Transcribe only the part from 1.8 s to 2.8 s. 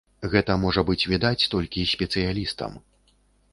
спецыялістам.